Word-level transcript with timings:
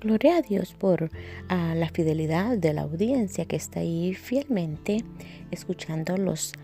Gloria 0.00 0.38
a 0.38 0.42
Dios 0.42 0.72
por 0.72 1.10
la 1.50 1.90
fidelidad 1.92 2.56
de 2.56 2.72
la 2.72 2.82
audiencia 2.82 3.44
que 3.44 3.56
está 3.56 3.80
ahí 3.80 4.14
fielmente 4.14 5.04
escuchando 5.50 6.16
los 6.16 6.54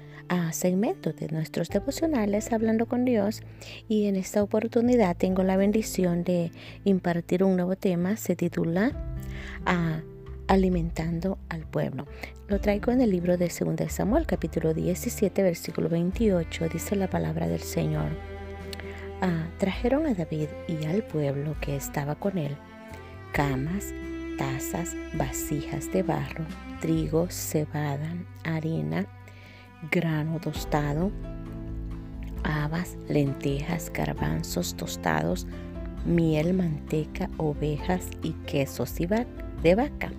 segmentos 0.53 1.15
de 1.17 1.29
nuestros 1.29 1.69
devocionales 1.69 2.51
hablando 2.55 2.87
con 2.87 3.05
Dios 3.05 3.43
y 3.89 4.07
en 4.07 4.17
esta 4.17 4.43
oportunidad 4.43 5.19
tengo 5.19 5.43
la 5.43 5.59
bendición 5.59 6.25
de 6.25 6.51
impartir 6.85 7.45
un 7.45 7.57
nuevo 7.57 7.77
tema, 7.77 8.17
se 8.17 8.37
titula 8.37 8.93
Alimentando 10.49 11.39
al 11.51 11.67
pueblo. 11.67 12.07
Lo 12.49 12.59
traigo 12.61 12.91
en 12.91 13.03
el 13.03 13.11
libro 13.11 13.37
de 13.37 13.49
2 13.49 13.93
Samuel 13.93 14.25
capítulo 14.27 14.73
17 14.73 15.43
versículo 15.43 15.91
28, 15.91 16.69
dice 16.73 16.97
la 16.97 17.11
palabra 17.11 17.49
del 17.49 17.61
Señor. 17.61 18.17
Ah, 19.21 19.49
trajeron 19.59 20.07
a 20.07 20.15
David 20.15 20.49
y 20.69 20.87
al 20.87 21.03
pueblo 21.03 21.55
que 21.61 21.77
estaba 21.77 22.15
con 22.15 22.39
él 22.39 22.57
camas, 23.37 23.93
tazas, 24.39 24.97
vasijas 25.13 25.93
de 25.93 26.03
barro, 26.03 26.47
trigo, 26.81 27.27
cebada, 27.29 28.15
harina, 28.45 29.05
grano 29.91 30.41
tostado, 30.41 31.13
habas, 32.45 32.97
lentejas, 33.11 33.93
garbanzos 33.93 34.75
tostados, 34.75 35.47
miel, 36.07 36.55
manteca, 36.55 37.29
ovejas 37.37 38.09
y 38.23 38.31
quesos 38.47 38.95
de 38.95 39.75
vaca, 39.75 40.11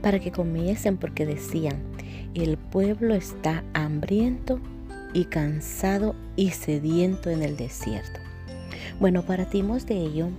para 0.00 0.18
que 0.18 0.32
comiesen 0.32 0.96
porque 0.96 1.26
decían, 1.26 1.76
el 2.32 2.56
pueblo 2.56 3.14
está 3.14 3.64
hambriento 3.74 4.60
y 5.12 5.26
cansado 5.26 6.14
y 6.36 6.52
sediento 6.52 7.28
en 7.28 7.42
el 7.42 7.58
desierto. 7.58 8.18
Bueno, 8.98 9.26
partimos 9.26 9.84
de 9.84 9.96
ello. 9.98 10.30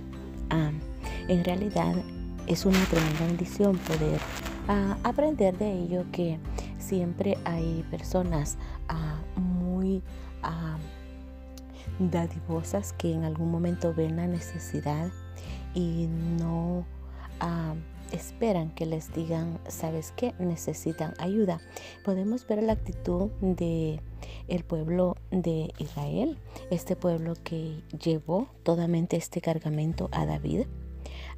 En 1.28 1.44
realidad 1.44 1.94
es 2.48 2.64
una 2.64 2.82
tremenda 2.86 3.26
bendición 3.26 3.76
poder 3.76 4.18
ah, 4.68 4.96
aprender 5.04 5.56
de 5.58 5.70
ello 5.70 6.04
que 6.10 6.38
siempre 6.78 7.36
hay 7.44 7.84
personas 7.90 8.56
ah, 8.88 9.20
muy 9.36 10.02
ah, 10.42 10.78
dadivosas 11.98 12.94
que 12.94 13.12
en 13.12 13.24
algún 13.24 13.50
momento 13.50 13.92
ven 13.94 14.16
la 14.16 14.26
necesidad 14.26 15.10
y 15.74 16.08
no 16.40 16.84
esperan 18.10 18.70
que 18.70 18.86
les 18.86 19.12
digan, 19.12 19.60
¿sabes 19.68 20.12
qué? 20.16 20.34
Necesitan 20.38 21.12
ayuda. 21.18 21.60
Podemos 22.04 22.46
ver 22.46 22.62
la 22.62 22.72
actitud 22.72 23.30
de 23.42 24.00
el 24.48 24.64
pueblo 24.64 25.16
de 25.30 25.72
Israel, 25.78 26.38
este 26.70 26.96
pueblo 26.96 27.34
que 27.44 27.82
llevó 28.02 28.48
totalmente 28.62 29.16
este 29.16 29.40
cargamento 29.42 30.08
a 30.10 30.24
David 30.24 30.66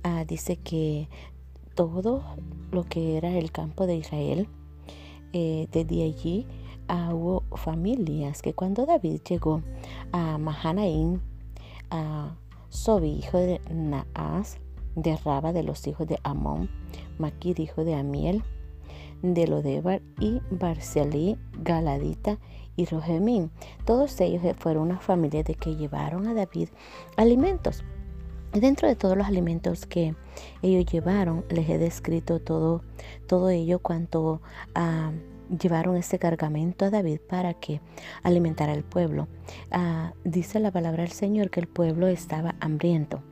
Ah, 0.03 0.25
dice 0.27 0.57
que 0.57 1.09
todo 1.75 2.23
lo 2.71 2.85
que 2.85 3.17
era 3.17 3.37
el 3.37 3.53
campo 3.53 3.87
de 3.87 3.97
Israel, 3.97 4.49
eh, 5.33 5.69
desde 5.73 6.05
allí 6.05 6.47
ah, 6.89 7.11
hubo 7.13 7.45
familias 7.57 8.43
que 8.43 8.55
cuando 8.55 8.87
David 8.87 9.21
llegó 9.29 9.63
a 10.13 10.39
Mahanaim, 10.39 11.21
a 11.91 12.37
Sobi, 12.71 13.11
hijo 13.11 13.39
de 13.39 13.61
Naas, 13.71 14.59
de 14.97 15.17
Raba, 15.17 15.53
de 15.53 15.63
los 15.63 15.87
hijos 15.87 16.07
de 16.07 16.19
Amón, 16.23 16.71
Maquir, 17.19 17.61
hijo 17.61 17.85
de 17.85 17.95
Amiel, 17.95 18.43
de 19.23 19.47
Lodebar 19.47 20.01
y 20.19 20.41
Barcelí, 20.51 21.37
Galadita 21.63 22.39
y 22.77 22.87
Rogemín. 22.87 23.51
Todos 23.85 24.19
ellos 24.21 24.43
fueron 24.59 24.85
una 24.85 25.01
familia 25.01 25.43
de 25.43 25.55
que 25.55 25.77
llevaron 25.77 26.27
a 26.27 26.35
David 26.35 26.69
alimentos 27.17 27.85
Dentro 28.53 28.89
de 28.89 28.97
todos 28.97 29.17
los 29.17 29.29
alimentos 29.29 29.87
que 29.87 30.17
ellos 30.61 30.85
llevaron, 30.91 31.45
les 31.51 31.69
he 31.69 31.79
descrito 31.79 32.41
todo, 32.41 32.83
todo 33.29 33.49
ello 33.49 33.79
cuanto 33.79 34.43
ah, 34.75 35.13
llevaron 35.57 35.97
este 35.97 36.19
cargamento 36.19 36.85
a 36.85 36.91
David 36.91 37.21
para 37.29 37.55
que 37.55 37.81
alimentara 38.25 38.73
al 38.73 38.83
pueblo. 38.83 39.29
Ah, 39.71 40.15
dice 40.25 40.59
la 40.59 40.73
palabra 40.73 41.05
del 41.05 41.13
Señor 41.13 41.51
que 41.51 41.61
el 41.61 41.69
pueblo 41.69 42.09
estaba 42.09 42.57
hambriento. 42.61 43.23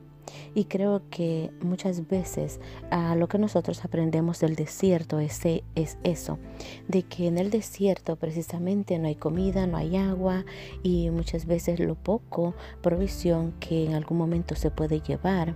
Y 0.55 0.65
creo 0.65 1.01
que 1.09 1.51
muchas 1.61 2.07
veces 2.07 2.59
a 2.91 3.15
lo 3.15 3.27
que 3.27 3.37
nosotros 3.37 3.83
aprendemos 3.85 4.39
del 4.39 4.55
desierto 4.55 5.19
es, 5.19 5.41
es 5.45 5.97
eso, 6.03 6.39
de 6.87 7.03
que 7.03 7.27
en 7.27 7.37
el 7.37 7.49
desierto 7.49 8.15
precisamente 8.15 8.97
no 8.99 9.07
hay 9.07 9.15
comida, 9.15 9.67
no 9.67 9.77
hay 9.77 9.95
agua 9.95 10.45
y 10.83 11.09
muchas 11.09 11.45
veces 11.45 11.79
lo 11.79 11.95
poco 11.95 12.55
provisión 12.81 13.53
que 13.59 13.85
en 13.85 13.93
algún 13.93 14.17
momento 14.17 14.55
se 14.55 14.71
puede 14.71 15.01
llevar, 15.01 15.55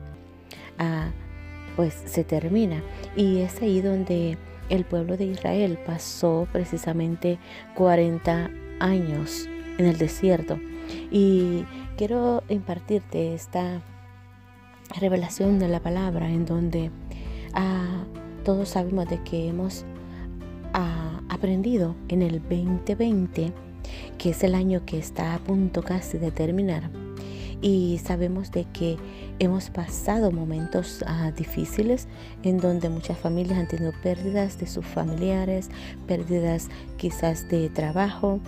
pues 1.76 1.94
se 2.06 2.24
termina. 2.24 2.84
Y 3.16 3.40
es 3.40 3.62
ahí 3.62 3.82
donde 3.82 4.38
el 4.70 4.86
pueblo 4.86 5.18
de 5.18 5.26
Israel 5.26 5.78
pasó 5.86 6.48
precisamente 6.52 7.40
40 7.76 8.50
años 8.80 9.48
en 9.78 9.86
el 9.86 9.98
desierto. 9.98 10.60
Y 11.12 11.66
quiero 11.98 12.44
impartirte 12.50 13.34
esta 13.34 13.82
revelación 15.00 15.60
de 15.60 15.68
la 15.68 15.80
palabra 15.80 16.30
en 16.30 16.46
donde 16.46 16.92
ah, 17.54 18.04
todos 18.44 18.70
sabemos 18.70 19.08
de 19.10 19.22
que 19.24 19.48
hemos 19.48 19.86
ah, 20.74 21.22
aprendido 21.30 21.96
en 22.10 22.22
el 22.22 22.42
2020, 22.42 23.52
que 24.18 24.30
es 24.30 24.44
el 24.44 24.56
año 24.56 24.86
que 24.86 24.98
está 24.98 25.34
a 25.34 25.40
punto 25.40 25.84
casi 25.84 26.18
de 26.18 26.32
terminar. 26.32 26.90
Y 27.62 28.02
sabemos 28.04 28.52
de 28.52 28.66
que 28.74 28.98
hemos 29.40 29.70
pasado 29.70 30.32
momentos 30.32 31.02
ah, 31.08 31.32
difíciles 31.32 32.10
en 32.44 32.58
donde 32.58 32.90
muchas 32.90 33.18
familias 33.18 33.58
han 33.58 33.70
tenido 33.70 33.94
pérdidas 34.04 34.60
de 34.60 34.68
sus 34.68 34.86
familiares, 34.86 35.70
pérdidas 36.06 36.70
quizás 36.98 37.48
de 37.50 37.70
trabajo. 37.70 38.40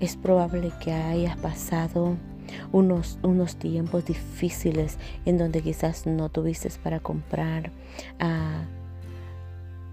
es 0.00 0.16
probable 0.16 0.72
que 0.80 0.92
hayas 0.92 1.36
pasado 1.38 2.16
unos, 2.72 3.18
unos 3.22 3.56
tiempos 3.56 4.04
difíciles 4.04 4.98
en 5.24 5.38
donde 5.38 5.62
quizás 5.62 6.06
no 6.06 6.28
tuviste 6.28 6.68
para 6.82 7.00
comprar 7.00 7.70
ah, 8.18 8.64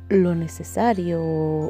lo 0.10 0.36
necesario 0.36 1.22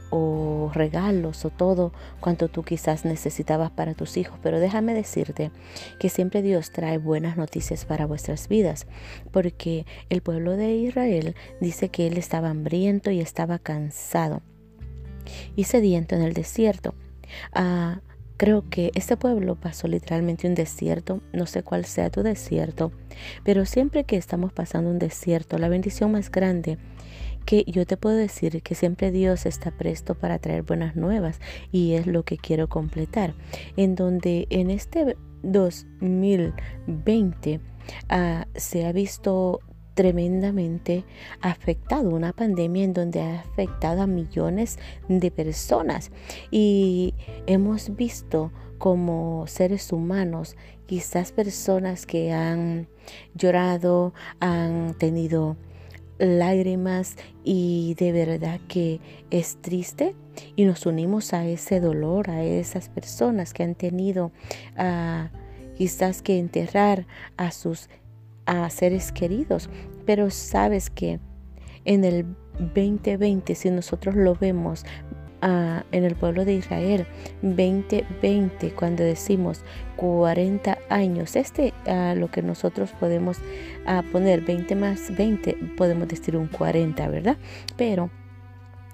o, 0.09 0.71
regalos 0.73 1.45
o 1.45 1.49
todo 1.49 1.93
cuanto 2.19 2.49
tú 2.49 2.63
quizás 2.63 3.05
necesitabas 3.05 3.71
para 3.71 3.93
tus 3.93 4.17
hijos. 4.17 4.37
Pero 4.41 4.59
déjame 4.59 4.93
decirte 4.93 5.51
que 5.99 6.09
siempre 6.09 6.41
Dios 6.41 6.71
trae 6.71 6.97
buenas 6.97 7.37
noticias 7.37 7.85
para 7.85 8.05
vuestras 8.05 8.47
vidas, 8.47 8.87
porque 9.31 9.85
el 10.09 10.21
pueblo 10.21 10.57
de 10.57 10.75
Israel 10.75 11.35
dice 11.61 11.89
que 11.89 12.07
él 12.07 12.17
estaba 12.17 12.49
hambriento 12.49 13.11
y 13.11 13.21
estaba 13.21 13.59
cansado 13.59 14.41
y 15.55 15.63
sediento 15.65 16.15
en 16.15 16.21
el 16.21 16.33
desierto. 16.33 16.93
Ah, 17.53 18.01
Creo 18.37 18.69
que 18.69 18.91
este 18.95 19.15
pueblo 19.15 19.55
pasó 19.55 19.87
literalmente 19.87 20.47
un 20.47 20.55
desierto, 20.55 21.21
no 21.31 21.45
sé 21.45 21.63
cuál 21.63 21.85
sea 21.85 22.09
tu 22.09 22.21
desierto, 22.21 22.91
pero 23.43 23.65
siempre 23.65 24.03
que 24.03 24.17
estamos 24.17 24.51
pasando 24.51 24.89
un 24.89 24.99
desierto, 24.99 25.57
la 25.57 25.69
bendición 25.69 26.11
más 26.11 26.29
grande 26.29 26.77
que 27.45 27.63
yo 27.67 27.85
te 27.85 27.95
puedo 27.95 28.17
decir 28.17 28.61
que 28.61 28.75
siempre 28.75 29.11
Dios 29.11 29.45
está 29.45 29.71
presto 29.71 30.15
para 30.15 30.39
traer 30.39 30.63
buenas 30.63 30.95
nuevas 30.95 31.39
y 31.71 31.93
es 31.93 32.07
lo 32.07 32.23
que 32.23 32.37
quiero 32.37 32.67
completar, 32.67 33.35
en 33.77 33.95
donde 33.95 34.47
en 34.49 34.71
este 34.71 35.15
2020 35.43 37.61
ah, 38.09 38.47
se 38.55 38.85
ha 38.85 38.91
visto 38.91 39.61
tremendamente 39.95 41.05
afectado, 41.41 42.09
una 42.09 42.33
pandemia 42.33 42.83
en 42.83 42.93
donde 42.93 43.21
ha 43.21 43.39
afectado 43.39 44.03
a 44.03 44.07
millones 44.07 44.77
de 45.07 45.31
personas. 45.31 46.11
Y 46.51 47.15
hemos 47.47 47.95
visto 47.95 48.51
como 48.77 49.47
seres 49.47 49.91
humanos, 49.91 50.55
quizás 50.85 51.31
personas 51.31 52.05
que 52.05 52.33
han 52.33 52.87
llorado, 53.33 54.13
han 54.39 54.93
tenido 54.95 55.57
lágrimas 56.17 57.15
y 57.43 57.95
de 57.97 58.11
verdad 58.11 58.59
que 58.67 59.01
es 59.31 59.57
triste 59.61 60.15
y 60.55 60.65
nos 60.65 60.85
unimos 60.85 61.33
a 61.33 61.45
ese 61.45 61.79
dolor, 61.79 62.29
a 62.29 62.43
esas 62.43 62.89
personas 62.89 63.53
que 63.53 63.63
han 63.63 63.75
tenido 63.75 64.31
quizás 65.77 66.21
que 66.21 66.37
enterrar 66.37 67.05
a 67.37 67.51
sus 67.51 67.89
a 68.45 68.69
seres 68.69 69.11
queridos. 69.11 69.69
Pero 70.05 70.29
sabes 70.29 70.89
que 70.89 71.19
en 71.85 72.03
el 72.03 72.25
2020, 72.59 73.55
si 73.55 73.69
nosotros 73.69 74.15
lo 74.15 74.35
vemos 74.35 74.85
ah, 75.41 75.83
en 75.91 76.03
el 76.03 76.15
pueblo 76.15 76.45
de 76.45 76.53
Israel, 76.55 77.05
2020, 77.41 78.71
cuando 78.71 79.03
decimos 79.03 79.61
40 79.97 80.77
años, 80.89 81.35
este 81.35 81.73
ah, 81.87 82.13
lo 82.15 82.29
que 82.29 82.41
nosotros 82.41 82.91
podemos 82.99 83.37
ah, 83.85 84.03
poner 84.11 84.41
20 84.41 84.75
más 84.75 85.15
20, 85.15 85.57
podemos 85.77 86.07
decir 86.07 86.37
un 86.37 86.47
40, 86.47 87.07
¿verdad? 87.07 87.37
Pero 87.77 88.09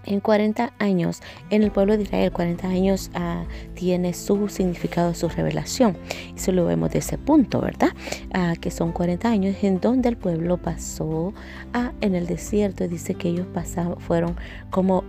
en 0.06 0.20
40 0.20 0.74
años, 0.80 1.22
en 1.50 1.64
el 1.64 1.72
pueblo 1.72 1.98
de 1.98 2.04
Israel, 2.04 2.32
40 2.32 2.68
años 2.68 3.12
ah, 3.14 3.46
tiene 3.76 4.14
su 4.14 4.50
significado, 4.50 5.14
su 5.14 5.30
revelación. 5.30 5.98
Eso 6.36 6.52
lo 6.52 6.66
vemos 6.66 6.92
de 6.92 7.00
ese 7.00 7.18
punto, 7.18 7.62
¿verdad? 7.62 7.90
Ah, 8.34 8.54
que 8.60 8.72
son 8.72 8.92
40 8.92 9.30
años 9.30 9.56
en 9.64 9.80
donde 9.80 10.10
el 10.10 10.18
pueblo 10.18 10.58
pasó 10.58 11.34
a, 11.74 11.92
en 12.02 12.16
el 12.16 12.28
desierto. 12.28 12.88
Dice 12.88 13.16
que 13.16 13.30
ellos 13.30 13.48
pasaron, 13.54 14.00
fueron 14.00 14.36
como 14.70 15.04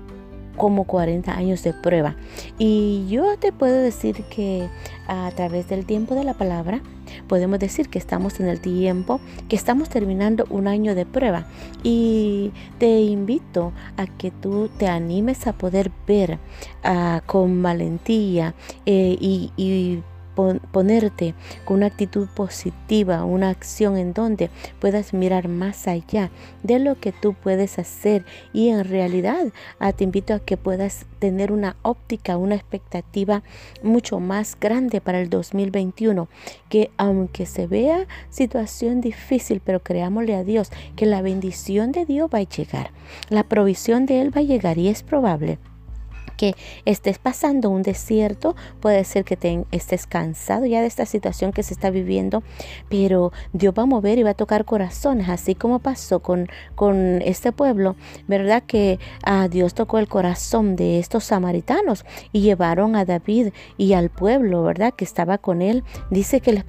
como 0.56 0.84
40 0.84 1.32
años 1.32 1.62
de 1.62 1.72
prueba. 1.72 2.16
Y 2.58 3.06
yo 3.08 3.36
te 3.38 3.52
puedo 3.52 3.80
decir 3.80 4.24
que 4.24 4.68
a 5.06 5.30
través 5.34 5.68
del 5.68 5.84
tiempo 5.84 6.14
de 6.14 6.24
la 6.24 6.34
palabra, 6.34 6.80
podemos 7.28 7.58
decir 7.58 7.88
que 7.88 7.98
estamos 7.98 8.40
en 8.40 8.48
el 8.48 8.60
tiempo, 8.60 9.20
que 9.48 9.56
estamos 9.56 9.88
terminando 9.88 10.46
un 10.50 10.68
año 10.68 10.94
de 10.94 11.06
prueba. 11.06 11.46
Y 11.82 12.52
te 12.78 13.00
invito 13.00 13.72
a 13.96 14.06
que 14.06 14.30
tú 14.30 14.70
te 14.78 14.88
animes 14.88 15.46
a 15.46 15.52
poder 15.52 15.90
ver 16.06 16.38
ah, 16.84 17.22
con 17.26 17.62
valentía 17.62 18.54
eh, 18.86 19.16
y, 19.20 19.52
y 19.56 20.02
ponerte 20.34 21.34
con 21.64 21.78
una 21.78 21.86
actitud 21.86 22.28
positiva, 22.28 23.24
una 23.24 23.50
acción 23.50 23.96
en 23.96 24.12
donde 24.12 24.50
puedas 24.80 25.12
mirar 25.12 25.48
más 25.48 25.86
allá 25.88 26.30
de 26.62 26.78
lo 26.78 26.98
que 26.98 27.12
tú 27.12 27.34
puedes 27.34 27.78
hacer. 27.78 28.24
Y 28.52 28.68
en 28.68 28.84
realidad 28.84 29.52
ah, 29.78 29.92
te 29.92 30.04
invito 30.04 30.34
a 30.34 30.40
que 30.40 30.56
puedas 30.56 31.06
tener 31.18 31.52
una 31.52 31.76
óptica, 31.82 32.36
una 32.36 32.54
expectativa 32.54 33.42
mucho 33.82 34.20
más 34.20 34.56
grande 34.58 35.00
para 35.00 35.20
el 35.20 35.30
2021, 35.30 36.28
que 36.68 36.90
aunque 36.96 37.46
se 37.46 37.66
vea 37.66 38.06
situación 38.30 39.00
difícil, 39.00 39.60
pero 39.64 39.80
creámosle 39.80 40.34
a 40.34 40.44
Dios 40.44 40.70
que 40.96 41.06
la 41.06 41.22
bendición 41.22 41.92
de 41.92 42.06
Dios 42.06 42.28
va 42.32 42.38
a 42.38 42.42
llegar, 42.42 42.90
la 43.28 43.44
provisión 43.44 44.06
de 44.06 44.20
Él 44.20 44.36
va 44.36 44.40
a 44.40 44.44
llegar 44.44 44.78
y 44.78 44.88
es 44.88 45.02
probable 45.02 45.58
que 46.32 46.54
estés 46.84 47.18
pasando 47.18 47.70
un 47.70 47.82
desierto, 47.82 48.56
puede 48.80 49.04
ser 49.04 49.24
que 49.24 49.64
estés 49.70 50.06
cansado 50.06 50.66
ya 50.66 50.80
de 50.80 50.86
esta 50.86 51.06
situación 51.06 51.52
que 51.52 51.62
se 51.62 51.74
está 51.74 51.90
viviendo, 51.90 52.42
pero 52.88 53.32
Dios 53.52 53.74
va 53.76 53.84
a 53.84 53.86
mover 53.86 54.18
y 54.18 54.22
va 54.22 54.30
a 54.30 54.34
tocar 54.34 54.64
corazones, 54.64 55.28
así 55.28 55.54
como 55.54 55.78
pasó 55.78 56.20
con, 56.20 56.48
con 56.74 57.22
este 57.22 57.52
pueblo, 57.52 57.96
¿verdad? 58.26 58.62
Que 58.66 58.98
a 59.24 59.48
Dios 59.48 59.74
tocó 59.74 59.98
el 59.98 60.08
corazón 60.08 60.76
de 60.76 60.98
estos 60.98 61.24
samaritanos 61.24 62.04
y 62.32 62.40
llevaron 62.40 62.96
a 62.96 63.04
David 63.04 63.48
y 63.76 63.92
al 63.92 64.10
pueblo, 64.10 64.62
¿verdad? 64.62 64.94
Que 64.94 65.04
estaba 65.04 65.38
con 65.38 65.62
él. 65.62 65.84
Dice 66.10 66.40
que, 66.40 66.52
les 66.52 66.64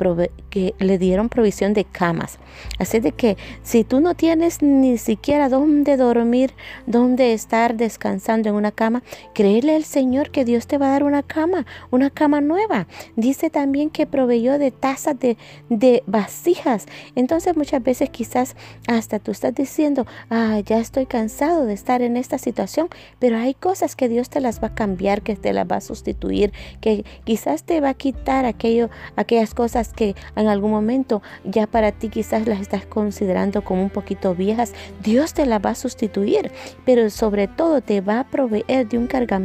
que 0.49 0.73
le 0.79 0.97
dieron 0.97 1.29
provisión 1.29 1.73
de 1.73 1.85
camas. 1.85 2.39
Así 2.79 2.99
de 2.99 3.11
que 3.11 3.37
si 3.61 3.83
tú 3.83 3.99
no 3.99 4.15
tienes 4.15 4.61
ni 4.61 4.97
siquiera 4.97 5.49
dónde 5.49 5.97
dormir, 5.97 6.53
dónde 6.85 7.33
estar 7.33 7.75
descansando 7.75 8.49
en 8.49 8.55
una 8.55 8.71
cama, 8.71 9.03
cree 9.33 9.52
el 9.59 9.83
Señor 9.83 10.31
que 10.31 10.45
Dios 10.45 10.67
te 10.67 10.77
va 10.77 10.87
a 10.87 10.91
dar 10.91 11.03
una 11.03 11.21
cama, 11.21 11.65
una 11.91 12.09
cama 12.09 12.41
nueva. 12.41 12.87
Dice 13.15 13.49
también 13.49 13.89
que 13.89 14.07
proveyó 14.07 14.57
de 14.57 14.71
tazas 14.71 15.19
de, 15.19 15.37
de 15.69 16.03
vasijas. 16.07 16.85
Entonces 17.15 17.55
muchas 17.55 17.83
veces 17.83 18.09
quizás 18.09 18.55
hasta 18.87 19.19
tú 19.19 19.31
estás 19.31 19.53
diciendo, 19.53 20.05
ah, 20.29 20.59
ya 20.65 20.79
estoy 20.79 21.05
cansado 21.05 21.65
de 21.65 21.73
estar 21.73 22.01
en 22.01 22.17
esta 22.17 22.37
situación, 22.37 22.87
pero 23.19 23.37
hay 23.37 23.53
cosas 23.53 23.95
que 23.95 24.09
Dios 24.09 24.29
te 24.29 24.41
las 24.41 24.61
va 24.61 24.69
a 24.69 24.75
cambiar, 24.75 25.21
que 25.21 25.35
te 25.35 25.53
las 25.53 25.67
va 25.69 25.77
a 25.77 25.81
sustituir, 25.81 26.51
que 26.81 27.05
quizás 27.23 27.63
te 27.63 27.81
va 27.81 27.89
a 27.89 27.93
quitar 27.93 28.45
aquello, 28.45 28.89
aquellas 29.15 29.53
cosas 29.53 29.93
que 29.93 30.15
en 30.35 30.47
algún 30.47 30.71
momento 30.71 31.21
ya 31.43 31.67
para 31.67 31.91
ti 31.91 32.09
quizás 32.09 32.47
las 32.47 32.59
estás 32.59 32.85
considerando 32.85 33.63
como 33.63 33.83
un 33.83 33.89
poquito 33.89 34.35
viejas. 34.35 34.73
Dios 35.03 35.33
te 35.33 35.45
las 35.45 35.63
va 35.63 35.71
a 35.71 35.75
sustituir, 35.75 36.51
pero 36.85 37.09
sobre 37.09 37.47
todo 37.47 37.81
te 37.81 38.01
va 38.01 38.21
a 38.21 38.27
proveer 38.27 38.87
de 38.87 38.97
un 38.97 39.07
cargamento 39.07 39.42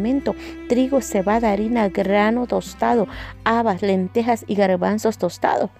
trigo, 0.68 1.00
cebada, 1.00 1.52
harina, 1.52 1.88
grano 1.88 2.46
tostado, 2.46 3.06
habas, 3.44 3.82
lentejas 3.82 4.44
y 4.46 4.54
garbanzos 4.54 5.18
tostados. 5.18 5.70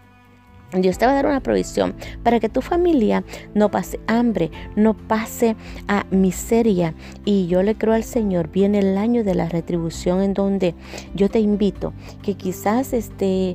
Dios 0.73 0.99
te 0.99 1.07
va 1.07 1.13
a 1.13 1.15
dar 1.15 1.27
una 1.27 1.41
provisión 1.41 1.95
para 2.23 2.41
que 2.41 2.51
tu 2.51 2.61
familia 2.61 3.25
no 3.55 3.71
pase 3.71 4.01
hambre, 4.07 4.51
no 4.77 4.95
pase 4.95 5.57
a 5.87 6.05
miseria. 6.11 6.95
Y 7.25 7.47
yo 7.47 7.63
le 7.63 7.75
creo 7.75 7.95
al 7.95 8.05
Señor, 8.05 8.51
viene 8.51 8.81
el 8.81 8.99
año 8.99 9.25
de 9.25 9.35
la 9.35 9.49
retribución 9.49 10.21
en 10.21 10.35
donde 10.35 10.75
yo 11.15 11.31
te 11.31 11.41
invito 11.41 11.95
que 12.23 12.35
quizás 12.35 12.93
este 12.93 13.55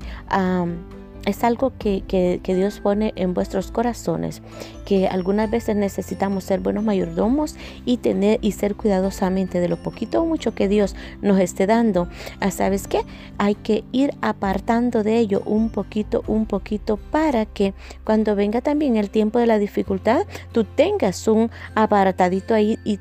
es 1.25 1.43
algo 1.43 1.73
que, 1.77 2.03
Dios 2.43 2.79
pone 2.79 3.13
en 3.15 3.33
vuestros 3.33 3.71
corazones, 3.71 4.41
que 4.85 5.07
algunas 5.07 5.49
veces 5.49 5.75
necesitamos 5.75 6.43
ser 6.43 6.59
buenos 6.59 6.83
mayordomos 6.83 7.55
y 7.85 7.97
tener 7.97 8.39
y 8.41 8.51
ser 8.51 8.75
cuidadosamente 8.75 9.59
de 9.59 9.69
lo 9.69 9.77
poquito 9.77 10.21
o 10.21 10.25
mucho 10.25 10.53
que 10.53 10.67
Dios 10.67 10.95
nos 11.21 11.39
esté 11.39 11.65
dando. 11.65 12.07
Ah, 12.39 12.51
¿Sabes 12.51 12.87
qué? 12.87 13.01
Hay 13.37 13.55
que 13.55 13.83
ir 13.91 14.13
apartando 14.21 15.03
de 15.03 15.17
ello 15.17 15.41
un 15.45 15.69
poquito, 15.69 16.23
un 16.27 16.45
poquito 16.45 16.97
para 16.97 17.45
que 17.45 17.73
cuando 18.03 18.35
venga 18.35 18.61
también 18.61 18.97
el 18.97 19.09
tiempo 19.09 19.39
de 19.39 19.47
la 19.47 19.59
dificultad, 19.59 20.25
tú 20.51 20.65
tengas 20.65 21.27
un 21.27 21.49
apartadito 21.75 22.53
ahí 22.53 22.77
y, 22.83 22.99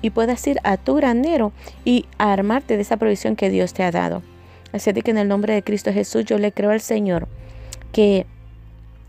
y 0.00 0.10
puedas 0.10 0.46
ir 0.46 0.58
a 0.64 0.78
tu 0.78 0.94
granero 0.94 1.52
y 1.84 2.06
armarte 2.16 2.76
de 2.76 2.82
esa 2.82 2.96
provisión 2.96 3.36
que 3.36 3.50
Dios 3.50 3.74
te 3.74 3.82
ha 3.82 3.90
dado. 3.90 4.22
Así 4.72 4.92
que 4.92 5.10
en 5.10 5.18
el 5.18 5.28
nombre 5.28 5.54
de 5.54 5.62
Cristo 5.62 5.92
Jesús 5.92 6.24
yo 6.24 6.38
le 6.38 6.52
creo 6.52 6.70
al 6.70 6.80
Señor 6.80 7.28
que 7.92 8.26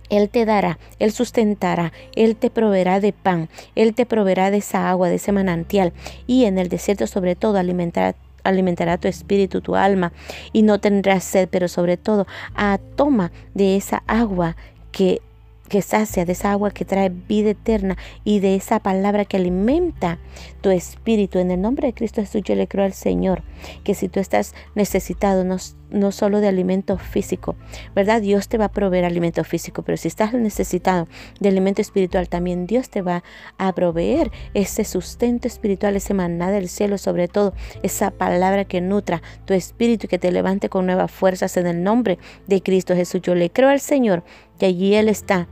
él 0.10 0.30
te 0.30 0.46
dará, 0.46 0.80
Él 0.98 1.12
sustentará, 1.12 1.94
Él 2.16 2.36
te 2.36 2.50
proveerá 2.50 3.00
de 3.00 3.14
pan, 3.14 3.48
Él 3.76 3.94
te 3.94 4.06
proveerá 4.08 4.50
de 4.50 4.58
esa 4.58 4.90
agua, 4.90 5.08
de 5.08 5.16
ese 5.16 5.32
manantial, 5.32 5.94
y 6.26 6.46
en 6.46 6.58
el 6.58 6.68
desierto 6.68 7.06
sobre 7.08 7.36
todo 7.36 7.58
alimentará 7.58 8.16
alimentará 8.44 8.98
tu 8.98 9.08
espíritu, 9.08 9.62
tu 9.62 9.76
alma, 9.76 10.12
y 10.54 10.62
no 10.64 10.80
tendrás 10.80 11.24
sed, 11.24 11.50
pero 11.52 11.68
sobre 11.68 11.98
todo, 11.98 12.26
a 12.56 12.80
toma 12.96 13.32
de 13.54 13.76
esa 13.76 14.02
agua 14.08 14.56
que 14.92 15.22
que 15.70 15.82
sacia, 15.82 16.26
de 16.26 16.34
esa 16.34 16.52
agua 16.52 16.72
que 16.72 16.84
trae 16.84 17.10
vida 17.10 17.52
eterna 17.52 17.98
y 18.24 18.40
de 18.40 18.56
esa 18.56 18.80
palabra 18.80 19.26
que 19.26 19.38
alimenta 19.38 20.20
tu 20.62 20.72
espíritu. 20.72 21.40
En 21.40 21.52
el 21.52 21.62
nombre 21.62 21.88
de 21.88 21.94
Cristo 21.94 22.22
Jesús 22.22 22.42
yo 22.44 22.56
le 22.56 22.68
creo 22.68 22.84
al 22.84 22.94
Señor 22.94 23.44
que 23.84 23.94
si 23.94 24.10
tú 24.10 24.20
estás 24.20 24.54
necesitado 24.76 25.44
no, 25.44 25.58
no 25.92 26.12
solo 26.12 26.42
de 26.42 26.48
alimento 26.48 26.98
físico, 26.98 27.56
¿verdad? 27.96 28.22
Dios 28.22 28.48
te 28.48 28.58
va 28.58 28.66
a 28.66 28.72
proveer 28.72 29.06
alimento 29.06 29.44
físico, 29.44 29.84
pero 29.84 29.98
si 29.98 30.08
estás 30.08 30.34
necesitado 30.34 31.08
de 31.40 31.50
alimento 31.50 31.82
espiritual, 31.82 32.28
también 32.28 32.66
Dios 32.66 32.90
te 32.90 33.02
va 33.02 33.24
a 33.58 33.74
proveer 33.74 34.32
ese 34.54 34.84
sustento 34.84 35.48
espiritual, 35.48 35.96
ese 35.96 36.14
maná 36.14 36.52
del 36.52 36.68
cielo, 36.68 36.98
sobre 36.98 37.28
todo 37.28 37.54
esa 37.84 38.12
palabra 38.12 38.66
que 38.66 38.82
nutra 38.82 39.22
tu 39.46 39.54
espíritu 39.54 40.06
y 40.06 40.10
que 40.10 40.20
te 40.20 40.32
levante 40.32 40.70
con 40.70 40.86
nuevas 40.86 41.12
fuerzas 41.12 41.56
en 41.58 41.68
el 41.68 41.84
nombre 41.84 42.18
de 42.48 42.62
Cristo 42.62 42.96
Jesús. 42.96 43.22
Yo 43.22 43.36
le 43.36 43.50
creo 43.50 43.70
al 43.70 43.80
Señor 43.80 44.24
que 44.58 44.66
allí 44.66 44.96
Él 44.96 45.10
está 45.10 45.48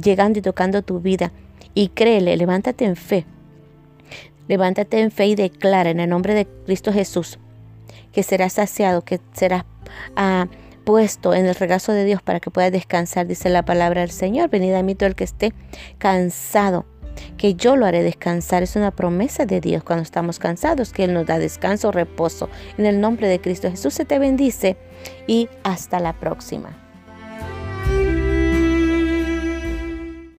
llegando 0.00 0.38
y 0.38 0.42
tocando 0.42 0.82
tu 0.82 1.00
vida. 1.00 1.32
Y 1.74 1.88
créele, 1.88 2.36
levántate 2.36 2.84
en 2.84 2.96
fe. 2.96 3.26
Levántate 4.48 5.00
en 5.00 5.10
fe 5.10 5.26
y 5.26 5.34
declara 5.34 5.90
en 5.90 6.00
el 6.00 6.10
nombre 6.10 6.34
de 6.34 6.46
Cristo 6.66 6.92
Jesús 6.92 7.38
que 8.12 8.22
serás 8.22 8.54
saciado, 8.54 9.02
que 9.02 9.20
serás 9.32 9.64
ah, 10.16 10.48
puesto 10.84 11.34
en 11.34 11.46
el 11.46 11.54
regazo 11.54 11.92
de 11.92 12.04
Dios 12.04 12.22
para 12.22 12.40
que 12.40 12.50
puedas 12.50 12.72
descansar, 12.72 13.26
dice 13.26 13.48
la 13.48 13.64
palabra 13.64 14.00
del 14.00 14.10
Señor. 14.10 14.50
Venid 14.50 14.74
a 14.74 14.82
mí 14.82 14.94
todo 14.94 15.08
el 15.08 15.14
que 15.14 15.24
esté 15.24 15.52
cansado, 15.98 16.86
que 17.36 17.54
yo 17.54 17.76
lo 17.76 17.86
haré 17.86 18.02
descansar. 18.02 18.62
Es 18.62 18.76
una 18.76 18.90
promesa 18.90 19.46
de 19.46 19.60
Dios 19.60 19.84
cuando 19.84 20.02
estamos 20.02 20.38
cansados, 20.38 20.92
que 20.92 21.04
Él 21.04 21.14
nos 21.14 21.26
da 21.26 21.38
descanso, 21.38 21.92
reposo. 21.92 22.48
En 22.78 22.86
el 22.86 23.00
nombre 23.00 23.28
de 23.28 23.40
Cristo 23.40 23.70
Jesús 23.70 23.94
se 23.94 24.04
te 24.04 24.18
bendice 24.18 24.76
y 25.26 25.48
hasta 25.62 26.00
la 26.00 26.18
próxima. 26.18 26.89